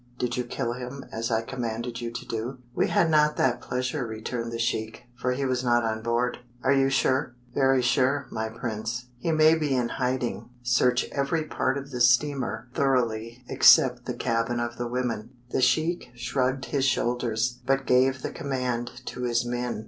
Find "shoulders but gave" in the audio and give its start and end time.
16.85-18.23